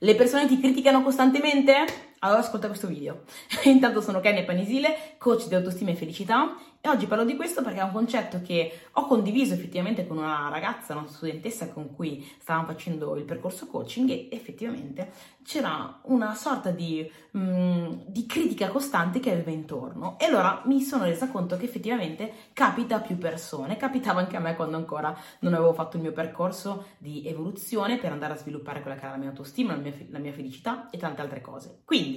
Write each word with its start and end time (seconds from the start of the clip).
Le 0.00 0.14
persone 0.14 0.46
ti 0.46 0.60
criticano 0.60 1.02
costantemente? 1.02 2.07
Allora 2.20 2.40
ascolta 2.40 2.66
questo 2.66 2.88
video. 2.88 3.22
Intanto 3.64 4.00
sono 4.00 4.20
Kenya 4.20 4.44
Panisile, 4.44 5.14
coach 5.18 5.46
di 5.46 5.54
autostima 5.54 5.90
e 5.90 5.94
felicità 5.94 6.56
e 6.80 6.88
oggi 6.88 7.06
parlo 7.06 7.24
di 7.24 7.34
questo 7.34 7.62
perché 7.62 7.80
è 7.80 7.82
un 7.82 7.90
concetto 7.90 8.40
che 8.40 8.72
ho 8.92 9.06
condiviso 9.06 9.52
effettivamente 9.52 10.06
con 10.06 10.16
una 10.16 10.48
ragazza, 10.48 10.94
una 10.94 11.08
studentessa 11.08 11.68
con 11.68 11.94
cui 11.94 12.24
stavamo 12.40 12.66
facendo 12.66 13.16
il 13.16 13.24
percorso 13.24 13.66
coaching 13.66 14.08
e 14.10 14.28
effettivamente 14.30 15.10
c'era 15.42 15.98
una 16.04 16.34
sorta 16.34 16.70
di, 16.70 17.10
um, 17.32 18.04
di 18.06 18.26
critica 18.26 18.68
costante 18.68 19.18
che 19.18 19.32
aveva 19.32 19.50
intorno 19.50 20.16
e 20.20 20.26
allora 20.26 20.62
mi 20.66 20.80
sono 20.80 21.04
resa 21.04 21.28
conto 21.28 21.56
che 21.56 21.64
effettivamente 21.64 22.32
capita 22.52 22.96
a 22.96 23.00
più 23.00 23.18
persone, 23.18 23.76
capitava 23.76 24.20
anche 24.20 24.36
a 24.36 24.40
me 24.40 24.54
quando 24.54 24.76
ancora 24.76 25.16
non 25.40 25.54
avevo 25.54 25.72
fatto 25.72 25.96
il 25.96 26.02
mio 26.02 26.12
percorso 26.12 26.90
di 26.98 27.26
evoluzione 27.26 27.98
per 27.98 28.12
andare 28.12 28.34
a 28.34 28.36
sviluppare 28.36 28.82
quella 28.82 28.96
che 28.96 29.02
era 29.02 29.12
la 29.12 29.18
mia 29.18 29.30
autostima, 29.30 29.74
la 29.74 29.82
mia, 29.82 29.94
la 30.10 30.18
mia 30.18 30.32
felicità 30.32 30.90
e 30.90 30.98
tante 30.98 31.22
altre 31.22 31.40
cose. 31.40 31.80
Quindi 31.84 32.07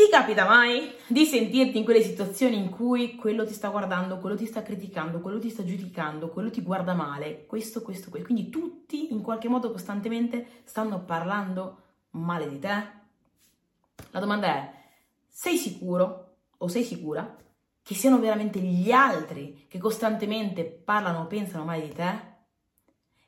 ti 0.00 0.08
capita 0.10 0.46
mai 0.46 0.92
di 1.06 1.26
sentirti 1.26 1.76
in 1.76 1.84
quelle 1.84 2.02
situazioni 2.02 2.56
in 2.56 2.70
cui 2.70 3.16
quello 3.16 3.44
ti 3.44 3.52
sta 3.52 3.68
guardando, 3.68 4.18
quello 4.18 4.36
ti 4.36 4.46
sta 4.46 4.62
criticando, 4.62 5.20
quello 5.20 5.38
ti 5.38 5.50
sta 5.50 5.62
giudicando, 5.62 6.28
quello 6.28 6.50
ti 6.50 6.62
guarda 6.62 6.94
male, 6.94 7.44
questo, 7.46 7.82
questo, 7.82 8.08
questo. 8.08 8.32
Quindi 8.32 8.48
tutti 8.48 9.12
in 9.12 9.20
qualche 9.20 9.48
modo 9.48 9.70
costantemente 9.70 10.62
stanno 10.64 11.04
parlando 11.04 11.82
male 12.12 12.48
di 12.48 12.58
te? 12.58 12.98
La 14.10 14.20
domanda 14.20 14.46
è, 14.46 14.72
sei 15.28 15.58
sicuro 15.58 16.36
o 16.56 16.68
sei 16.68 16.82
sicura 16.82 17.36
che 17.82 17.94
siano 17.94 18.18
veramente 18.20 18.58
gli 18.60 18.92
altri 18.92 19.66
che 19.68 19.78
costantemente 19.78 20.64
parlano 20.64 21.20
o 21.20 21.26
pensano 21.26 21.64
male 21.64 21.82
di 21.82 21.92
te? 21.92 22.28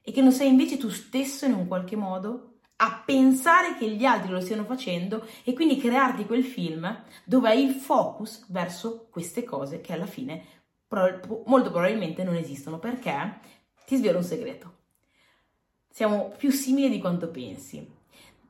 E 0.00 0.10
che 0.10 0.22
non 0.22 0.32
sei 0.32 0.48
invece 0.48 0.78
tu 0.78 0.88
stesso 0.88 1.44
in 1.44 1.52
un 1.52 1.68
qualche 1.68 1.96
modo 1.96 2.51
a 2.84 3.00
pensare 3.04 3.76
che 3.76 3.88
gli 3.88 4.04
altri 4.04 4.32
lo 4.32 4.40
stiano 4.40 4.64
facendo 4.64 5.24
e 5.44 5.52
quindi 5.52 5.76
crearti 5.76 6.26
quel 6.26 6.42
film 6.42 7.04
dove 7.24 7.48
hai 7.48 7.64
il 7.64 7.74
focus 7.74 8.44
verso 8.48 9.06
queste 9.08 9.44
cose 9.44 9.80
che 9.80 9.92
alla 9.92 10.06
fine 10.06 10.44
molto 11.46 11.70
probabilmente 11.70 12.24
non 12.24 12.34
esistono 12.34 12.80
perché 12.80 13.38
ti 13.86 13.96
svelo 13.96 14.18
un 14.18 14.24
segreto. 14.24 14.74
Siamo 15.88 16.34
più 16.36 16.50
simili 16.50 16.90
di 16.90 16.98
quanto 16.98 17.28
pensi. 17.28 17.88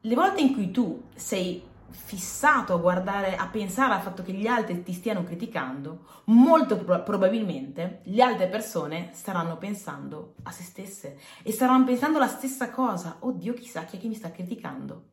Le 0.01 0.15
volte 0.15 0.41
in 0.41 0.55
cui 0.55 0.71
tu 0.71 1.03
sei 1.15 1.63
fissato 1.91 2.75
a 2.75 2.79
guardare, 2.79 3.37
a 3.37 3.47
pensare 3.49 3.95
al 3.95 4.01
fatto 4.01 4.23
che 4.23 4.33
gli 4.33 4.47
altri 4.47 4.83
ti 4.83 4.93
stiano 4.93 5.25
criticando, 5.25 6.07
molto 6.27 6.77
pro- 6.77 7.03
probabilmente 7.03 8.01
le 8.05 8.23
altre 8.23 8.49
persone 8.49 9.11
staranno 9.13 9.57
pensando 9.59 10.35
a 10.45 10.51
se 10.51 10.63
stesse 10.63 11.19
e 11.43 11.53
staranno 11.53 11.85
pensando 11.85 12.19
la 12.19 12.27
stessa 12.27 12.71
cosa. 12.71 13.17
Oddio, 13.21 13.55
chissà 13.55 13.85
chi 13.85 13.97
è 13.97 14.01
che 14.01 14.09
mi 14.09 14.15
sta 14.15 14.31
criticando. 14.31 15.11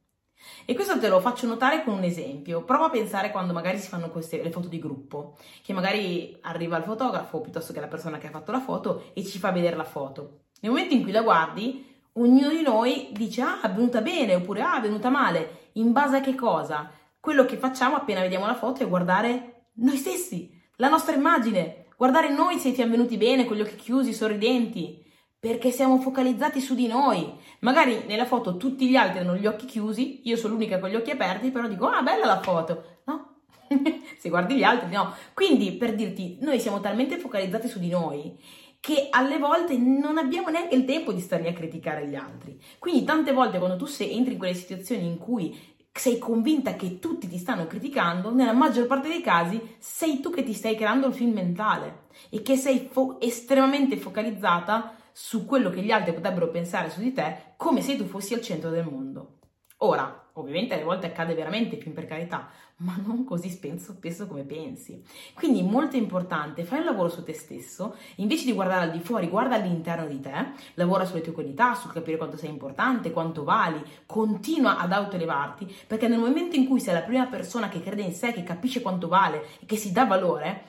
E 0.66 0.74
questo 0.74 0.98
te 1.00 1.10
lo 1.10 1.20
faccio 1.20 1.48
notare 1.48 1.84
con 1.84 1.96
un 1.96 2.04
esempio. 2.04 2.64
Prova 2.64 2.86
a 2.86 2.90
pensare 2.90 3.32
quando 3.32 3.54
magari 3.54 3.78
si 3.78 3.88
fanno 3.88 4.10
queste, 4.10 4.42
le 4.42 4.52
foto 4.52 4.68
di 4.68 4.80
gruppo, 4.80 5.38
che 5.64 5.74
magari 5.74 6.38
arriva 6.42 6.78
il 6.78 6.84
fotografo 6.84 7.42
piuttosto 7.42 7.74
che 7.74 7.80
la 7.80 7.88
persona 7.88 8.18
che 8.18 8.28
ha 8.28 8.32
fatto 8.32 8.52
la 8.52 8.62
foto 8.62 9.12
e 9.14 9.24
ci 9.26 9.38
fa 9.38 9.52
vedere 9.52 9.76
la 9.76 9.84
foto. 9.84 10.44
Nel 10.62 10.72
momento 10.72 10.94
in 10.94 11.04
cui 11.04 11.12
la 11.12 11.22
guardi, 11.22 11.86
ognuno 12.14 12.50
di 12.50 12.62
noi 12.62 13.10
dice 13.12 13.42
ah, 13.42 13.62
è 13.62 13.70
venuta 13.70 14.02
bene 14.02 14.36
oppure 14.36 14.62
ah, 14.62 14.78
è 14.78 14.82
venuta 14.82 15.10
male 15.10 15.59
in 15.74 15.92
base 15.92 16.18
a 16.18 16.22
che 16.22 16.36
cosa? 16.36 16.92
Quello 17.20 17.46
che 17.46 17.58
facciamo 17.58 17.96
appena 17.96 18.22
vediamo 18.22 18.46
la 18.46 18.56
foto 18.56 18.84
è 18.84 18.88
guardare 18.88 19.72
noi 19.76 19.98
stessi, 19.98 20.52
la 20.78 20.90
nostra 20.90 21.16
immagine, 21.16 21.88
guardare 21.98 22.30
noi 22.30 22.60
se 22.60 22.74
siamo 22.74 22.92
venuti 22.92 23.18
bene 23.18 23.46
con 23.46 23.58
gli 23.58 23.62
occhi 23.62 23.76
chiusi, 23.76 24.14
sorridenti, 24.14 25.06
perché 25.40 25.72
siamo 25.72 26.00
focalizzati 26.00 26.60
su 26.60 26.76
di 26.76 26.88
noi. 26.88 27.34
Magari 27.60 28.04
nella 28.08 28.26
foto 28.26 28.58
tutti 28.58 28.90
gli 28.90 28.96
altri 28.96 29.20
hanno 29.20 29.36
gli 29.36 29.46
occhi 29.46 29.66
chiusi, 29.66 30.22
io 30.24 30.36
sono 30.36 30.54
l'unica 30.54 30.80
con 30.80 30.90
gli 30.90 30.96
occhi 30.96 31.12
aperti, 31.12 31.50
però 31.50 31.68
dico 31.68 31.88
ah, 31.88 32.02
bella 32.02 32.26
la 32.26 32.42
foto. 32.42 33.02
No, 33.06 33.42
se 34.18 34.30
guardi 34.30 34.56
gli 34.56 34.64
altri, 34.64 34.94
no. 34.94 35.14
Quindi 35.34 35.72
per 35.74 35.96
dirti, 35.96 36.38
noi 36.42 36.60
siamo 36.60 36.80
talmente 36.80 37.18
focalizzati 37.18 37.68
su 37.68 37.80
di 37.80 37.90
noi 37.90 38.38
che 38.80 39.08
alle 39.10 39.38
volte 39.38 39.78
non 39.78 40.18
abbiamo 40.18 40.50
neanche 40.50 40.76
il 40.76 40.86
tempo 40.86 41.12
di 41.12 41.20
stare 41.20 41.48
a 41.48 41.54
criticare 41.54 42.08
gli 42.08 42.16
altri. 42.16 42.60
Quindi 42.80 43.04
tante 43.04 43.34
volte 43.34 43.58
quando 43.58 43.78
tu 43.78 43.86
sei, 43.86 44.16
entri 44.16 44.34
in 44.34 44.40
quelle 44.40 44.54
situazioni 44.54 45.06
in 45.06 45.18
cui 45.18 45.78
sei 45.92 46.18
convinta 46.18 46.76
che 46.76 47.00
tutti 47.00 47.28
ti 47.28 47.38
stanno 47.38 47.68
criticando, 47.68 48.34
nella 48.34 48.54
maggior 48.54 48.88
parte 48.88 49.10
dei 49.10 49.22
casi 49.22 49.76
sei 49.80 50.22
tu 50.22 50.30
che 50.30 50.44
ti 50.44 50.54
stai 50.54 50.76
creando 50.76 51.08
il 51.08 51.14
film 51.14 51.34
mentale 51.34 52.08
e 52.30 52.42
che 52.42 52.56
sei 52.56 52.88
fo- 52.90 53.20
estremamente 53.20 53.98
focalizzata 53.98 54.96
su 55.12 55.46
quello 55.46 55.70
che 55.70 55.82
gli 55.82 55.92
altri 55.92 56.14
potrebbero 56.14 56.50
pensare 56.50 56.90
su 56.90 57.02
di 57.02 57.12
te 57.12 57.54
come 57.58 57.82
se 57.82 57.98
tu 57.98 58.06
fossi 58.06 58.34
al 58.34 58.42
centro 58.42 58.70
del 58.70 58.86
mondo. 58.86 59.40
Ora, 59.82 60.28
ovviamente 60.34 60.74
alle 60.74 60.84
volte 60.84 61.08
accade 61.08 61.34
veramente 61.34 61.78
più 61.78 61.94
per 61.94 62.06
carità, 62.06 62.50
ma 62.78 62.98
non 63.06 63.24
così 63.24 63.50
spesso, 63.50 63.94
spesso 63.94 64.28
come 64.28 64.44
pensi. 64.44 65.02
Quindi 65.34 65.64
molto 65.64 65.96
importante, 65.96 66.66
fai 66.66 66.80
un 66.80 66.86
lavoro 66.86 67.08
su 67.08 67.24
te 67.24 67.32
stesso, 67.32 67.96
invece 68.16 68.44
di 68.44 68.52
guardare 68.52 68.84
al 68.84 68.92
di 68.92 69.00
fuori, 69.00 69.30
guarda 69.30 69.56
all'interno 69.56 70.06
di 70.06 70.20
te, 70.20 70.52
lavora 70.74 71.06
sulle 71.06 71.22
tue 71.22 71.32
qualità, 71.32 71.76
sul 71.76 71.94
capire 71.94 72.18
quanto 72.18 72.36
sei 72.36 72.50
importante, 72.50 73.12
quanto 73.12 73.46
vali, 73.46 73.82
continua 74.06 74.80
ad 74.80 74.92
autoelevarti, 74.92 75.74
perché 75.88 76.10
nel 76.10 76.20
momento 76.20 76.58
in 76.58 76.68
cui 76.68 76.82
sei 76.82 76.96
la 76.96 77.02
prima 77.04 77.28
persona 77.28 77.70
che 77.70 77.82
crede 77.82 78.02
in 78.02 78.14
sé, 78.14 78.34
che 78.34 78.44
capisce 78.44 78.82
quanto 78.82 79.08
vale 79.08 79.46
e 79.62 79.66
che 79.66 79.78
si 79.78 79.94
dà 79.94 80.04
valore, 80.04 80.64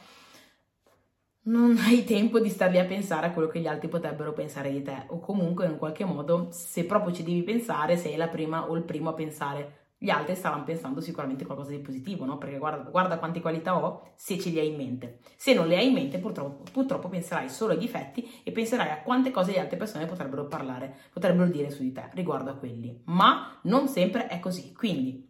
non 1.42 1.76
hai 1.78 2.04
tempo 2.04 2.38
di 2.38 2.50
star 2.50 2.70
lì 2.70 2.78
a 2.78 2.84
pensare 2.84 3.28
a 3.28 3.32
quello 3.32 3.48
che 3.48 3.60
gli 3.60 3.66
altri 3.66 3.88
potrebbero 3.88 4.32
pensare 4.32 4.70
di 4.70 4.82
te. 4.82 5.04
O 5.08 5.20
comunque 5.20 5.66
in 5.66 5.78
qualche 5.78 6.04
modo 6.04 6.48
se 6.50 6.84
proprio 6.84 7.14
ci 7.14 7.22
devi 7.22 7.42
pensare 7.42 7.96
sei 7.96 8.16
la 8.16 8.28
prima 8.28 8.68
o 8.68 8.76
il 8.76 8.82
primo 8.82 9.10
a 9.10 9.14
pensare. 9.14 9.78
Gli 10.02 10.08
altri 10.08 10.34
stavano 10.34 10.64
pensando 10.64 11.00
sicuramente 11.02 11.44
qualcosa 11.44 11.70
di 11.72 11.78
positivo 11.78 12.24
no? 12.24 12.38
perché 12.38 12.56
guarda, 12.56 12.88
guarda 12.88 13.18
quante 13.18 13.40
qualità 13.42 13.76
ho 13.76 14.12
se 14.16 14.38
ce 14.38 14.48
li 14.48 14.58
hai 14.58 14.68
in 14.68 14.76
mente. 14.76 15.18
Se 15.36 15.52
non 15.52 15.66
le 15.66 15.76
hai 15.76 15.88
in 15.88 15.92
mente 15.92 16.18
purtroppo, 16.18 16.64
purtroppo 16.72 17.08
penserai 17.08 17.50
solo 17.50 17.72
ai 17.72 17.78
difetti 17.78 18.40
e 18.42 18.50
penserai 18.50 18.90
a 18.90 19.02
quante 19.02 19.30
cose 19.30 19.52
le 19.52 19.60
altre 19.60 19.76
persone 19.76 20.06
potrebbero 20.06 20.46
parlare 20.46 20.96
potrebbero 21.12 21.50
dire 21.50 21.70
su 21.70 21.82
di 21.82 21.92
te 21.92 22.08
riguardo 22.12 22.50
a 22.50 22.54
quelli. 22.54 23.02
Ma 23.06 23.58
non 23.64 23.88
sempre 23.88 24.26
è 24.26 24.40
così. 24.40 24.72
Quindi 24.72 25.29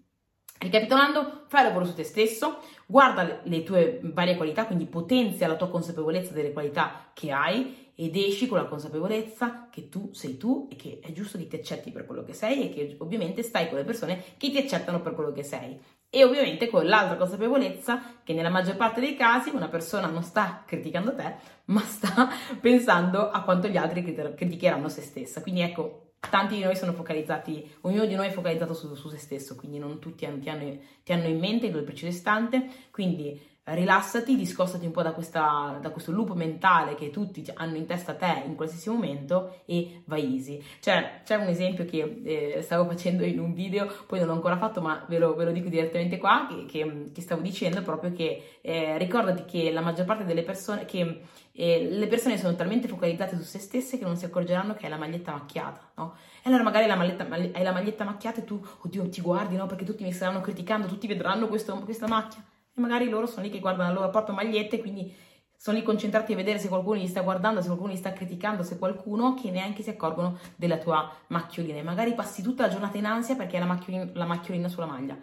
Ricapitolando, 0.63 1.45
fai 1.47 1.65
lavoro 1.65 1.87
su 1.87 1.95
te 1.95 2.05
stesso, 2.05 2.59
guarda 2.85 3.41
le 3.45 3.63
tue 3.63 3.99
varie 4.03 4.37
qualità, 4.37 4.67
quindi 4.67 4.85
potenzia 4.85 5.49
la 5.49 5.57
tua 5.57 5.71
consapevolezza 5.71 6.35
delle 6.35 6.53
qualità 6.53 7.13
che 7.15 7.33
hai 7.33 7.93
ed 7.95 8.15
esci 8.15 8.47
con 8.47 8.59
la 8.59 8.67
consapevolezza 8.67 9.69
che 9.71 9.89
tu 9.89 10.11
sei 10.13 10.37
tu 10.37 10.69
e 10.71 10.77
che 10.77 10.99
è 11.03 11.13
giusto 11.13 11.39
che 11.39 11.49
ti 11.49 11.57
accetti 11.57 11.91
per 11.91 12.05
quello 12.05 12.23
che 12.25 12.35
sei 12.35 12.65
e 12.65 12.75
che 12.75 12.97
ovviamente 12.99 13.43
stai 13.43 13.71
con 13.71 13.79
le 13.79 13.85
persone 13.85 14.23
che 14.37 14.51
ti 14.51 14.59
accettano 14.59 15.01
per 15.01 15.15
quello 15.15 15.33
che 15.33 15.45
sei. 15.45 15.81
E 16.11 16.25
ovviamente 16.25 16.69
con 16.69 16.85
l'altra 16.85 17.17
consapevolezza 17.17 18.21
che 18.23 18.35
nella 18.35 18.51
maggior 18.51 18.77
parte 18.77 19.01
dei 19.01 19.17
casi 19.17 19.49
una 19.55 19.69
persona 19.69 20.09
non 20.09 20.23
sta 20.23 20.63
criticando 20.67 21.15
te, 21.15 21.37
ma 21.67 21.81
sta 21.81 22.29
pensando 22.61 23.31
a 23.31 23.43
quanto 23.45 23.67
gli 23.67 23.79
altri 23.79 24.03
criticheranno 24.03 24.91
se 24.91 25.01
stessa. 25.01 25.41
Quindi 25.41 25.63
ecco, 25.63 26.10
tanti 26.31 26.57
di 26.57 26.63
noi 26.63 26.77
sono 26.77 26.93
focalizzati, 26.93 27.71
ognuno 27.83 28.07
di 28.07 28.15
noi 28.15 28.29
è 28.29 28.31
focalizzato 28.31 28.73
su, 28.73 28.95
su 28.95 29.09
se 29.09 29.19
stesso, 29.19 29.55
quindi 29.57 29.79
non 29.79 29.99
tutti 29.99 30.27
ti 30.41 30.49
hanno, 30.49 30.79
ti 31.03 31.13
hanno 31.13 31.27
in 31.27 31.39
mente 31.39 31.67
il 31.67 31.83
preciso 31.85 32.07
istante, 32.07 32.69
quindi 32.91 33.39
rilassati, 33.65 34.37
discostati 34.37 34.87
un 34.87 34.93
po' 34.93 35.03
da, 35.03 35.13
questa, 35.13 35.79
da, 35.81 35.91
questo 35.91 36.13
loop 36.13 36.33
mentale 36.33 36.95
che 36.95 37.11
tutti 37.11 37.45
hanno 37.55 37.77
in 37.77 37.87
testa 37.87 38.15
te 38.15 38.43
in 38.47 38.57
qualsiasi 38.57 38.89
momento 38.89 39.61
e 39.67 40.03
vai 40.07 40.35
easy. 40.35 40.63
Cioè, 40.81 41.21
c'è 41.25 41.37
un 41.37 41.47
esempio 41.47 41.85
che 41.85 42.21
eh, 42.25 42.63
stavo 42.63 42.89
facendo 42.89 43.25
in 43.25 43.39
un 43.39 43.53
video, 43.53 43.87
poi 44.07 44.19
non 44.19 44.29
l'ho 44.29 44.35
ancora 44.35 44.57
fatto, 44.57 44.81
ma 44.81 45.05
ve 45.09 45.19
lo, 45.19 45.35
ve 45.35 45.45
lo 45.45 45.53
dico 45.53 45.69
direttamente 45.69 46.19
qua, 46.19 46.47
che, 46.49 46.67
che, 46.67 47.11
che, 47.13 47.21
stavo 47.21 47.43
dicendo 47.43 47.83
proprio 47.83 48.13
che 48.13 48.59
eh, 48.61 48.99
ricordati 48.99 49.45
che 49.45 49.71
la 49.71 49.81
maggior 49.81 50.07
parte 50.07 50.25
delle 50.25 50.43
persone, 50.43 50.85
che 50.85 51.21
eh, 51.53 51.89
le 51.91 52.07
persone 52.07 52.39
sono 52.39 52.57
talmente 52.57 52.89
focalizzate 52.89 53.37
su 53.37 53.43
se 53.43 53.59
stesse 53.59 53.99
che 53.99 54.05
non 54.05 54.17
si 54.17 54.25
accorgeranno 54.25 54.75
che 54.75 54.85
hai 54.85 54.91
la 54.91 54.97
maglietta 54.97 55.33
macchiata, 55.33 55.93
no? 55.97 56.17
E 56.43 56.49
allora 56.49 56.63
magari 56.63 56.87
la 56.87 56.97
maglietta, 56.97 57.27
hai 57.31 57.63
la 57.63 57.73
maglietta 57.73 58.05
macchiata 58.05 58.41
e 58.41 58.45
tu, 58.45 58.61
oddio, 58.81 59.09
ti 59.09 59.21
guardi, 59.21 59.57
no? 59.57 59.67
Perché 59.67 59.85
tutti 59.85 60.03
mi 60.03 60.13
staranno 60.13 60.41
criticando, 60.41 60.87
tutti 60.87 61.07
vedranno 61.07 61.47
questo, 61.47 61.79
questa 61.81 62.09
macchia 62.09 62.43
e 62.75 62.81
magari 62.81 63.09
loro 63.09 63.27
sono 63.27 63.43
lì 63.43 63.51
che 63.51 63.59
guardano 63.59 63.89
la 63.89 63.95
loro 63.95 64.11
propria 64.11 64.35
maglietta 64.35 64.77
e 64.77 64.81
quindi 64.81 65.15
sono 65.57 65.77
lì 65.77 65.83
concentrati 65.83 66.33
a 66.33 66.37
vedere 66.37 66.59
se 66.59 66.69
qualcuno 66.69 66.99
gli 66.99 67.07
sta 67.07 67.21
guardando, 67.21 67.61
se 67.61 67.67
qualcuno 67.67 67.93
gli 67.93 67.97
sta 67.97 68.15
criticando, 68.15 68.63
se 68.63 68.79
qualcuno 68.79 69.35
che 69.35 69.51
neanche 69.51 69.83
si 69.83 69.91
accorgono 69.91 70.39
della 70.57 70.79
tua 70.79 71.13
macchiolina 71.27 71.79
e 71.79 71.83
magari 71.83 72.15
passi 72.15 72.41
tutta 72.41 72.65
la 72.65 72.73
giornata 72.73 72.97
in 72.97 73.05
ansia 73.05 73.37
perché 73.37 73.57
hai 73.57 73.63
la, 73.63 73.69
macchiolina, 73.69 74.11
la 74.15 74.25
macchiolina 74.25 74.69
sulla 74.69 74.87
maglia. 74.87 75.21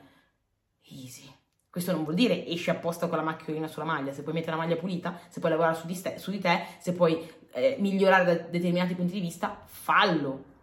Easy. 0.83 1.27
Questo 1.69 1.91
non 1.91 2.03
vuol 2.03 2.15
dire 2.15 2.45
esci 2.45 2.69
apposta 2.69 3.07
con 3.07 3.17
la 3.17 3.23
macchiolina 3.23 3.67
sulla 3.67 3.85
maglia, 3.85 4.13
se 4.13 4.21
puoi 4.21 4.35
mettere 4.35 4.55
la 4.55 4.61
maglia 4.61 4.75
pulita, 4.75 5.19
se 5.27 5.39
puoi 5.39 5.51
lavorare 5.51 5.75
su 5.75 5.87
di, 5.87 5.99
te, 5.99 6.19
su 6.19 6.29
di 6.29 6.39
te 6.39 6.65
se 6.77 6.93
puoi 6.93 7.19
eh, 7.53 7.77
migliorare 7.79 8.23
da 8.23 8.33
determinati 8.33 8.93
punti 8.93 9.13
di 9.13 9.19
vista, 9.19 9.63
fallo. 9.65 10.55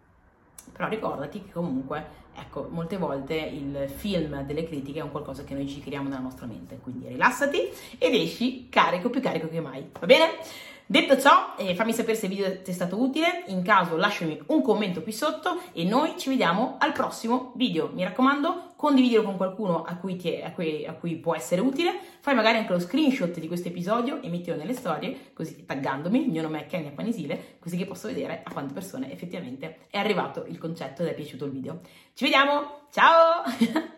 Però 0.71 0.87
ricordati 0.87 1.41
che 1.43 1.51
comunque 1.51 2.23
ecco, 2.35 2.67
molte 2.69 2.97
volte 2.97 3.35
il 3.35 3.89
film 3.89 4.43
delle 4.43 4.65
critiche 4.65 4.99
è 4.99 5.03
un 5.03 5.11
qualcosa 5.11 5.43
che 5.43 5.53
noi 5.53 5.67
ci 5.67 5.79
creiamo 5.79 6.09
nella 6.09 6.21
nostra 6.21 6.45
mente, 6.45 6.79
quindi 6.81 7.07
rilassati 7.07 7.69
ed 7.97 8.13
esci 8.13 8.67
carico, 8.69 9.09
più 9.09 9.21
carico 9.21 9.47
che 9.47 9.61
mai, 9.61 9.89
va 9.99 10.05
bene? 10.05 10.25
Detto 10.87 11.19
ciò, 11.19 11.55
eh, 11.57 11.73
fammi 11.73 11.93
sapere 11.93 12.15
se 12.15 12.27
il 12.27 12.31
video 12.35 12.61
ti 12.61 12.69
è 12.69 12.73
stato 12.73 13.01
utile, 13.01 13.43
in 13.47 13.63
caso 13.63 13.97
lasciami 13.97 14.39
un 14.47 14.61
commento 14.61 15.01
qui 15.01 15.11
sotto 15.11 15.59
e 15.73 15.83
noi 15.83 16.13
ci 16.15 16.29
vediamo 16.29 16.75
al 16.77 16.91
prossimo 16.91 17.53
video. 17.55 17.89
Mi 17.91 18.03
raccomando, 18.03 18.73
condividilo 18.75 19.23
con 19.23 19.35
qualcuno 19.35 19.83
a 19.83 19.95
cui, 19.95 20.15
ti, 20.15 20.39
a, 20.39 20.51
cui, 20.51 20.85
a 20.85 20.93
cui, 20.93 21.15
può 21.15 21.35
essere 21.35 21.61
utile, 21.61 21.97
fai 22.19 22.35
magari 22.35 22.59
anche 22.59 22.71
lo 22.71 22.79
screenshot 22.79 23.39
di 23.39 23.47
questo 23.47 23.69
episodio 23.69 24.21
e 24.21 24.29
mettilo 24.29 24.55
nelle 24.55 24.73
storie, 24.73 25.31
così 25.33 25.65
taggandomi, 25.65 26.25
il 26.25 26.29
mio 26.29 26.43
nome 26.43 26.61
è 26.61 26.65
Kenya 26.67 26.91
Panisile, 26.91 27.57
così 27.59 27.77
che 27.77 27.87
posso 27.87 28.07
vedere 28.07 28.41
a 28.43 28.53
quante 28.53 28.75
persone 28.75 29.11
effettivamente 29.11 29.87
è 29.89 29.97
arrivato 29.97 30.45
il 30.47 30.59
concetto 30.59 31.01
ed 31.01 31.07
è 31.07 31.13
piaciuto 31.15 31.45
il 31.45 31.51
video. 31.51 31.79
Ci 32.13 32.25
vediamo, 32.25 32.81
ciao! 32.91 33.41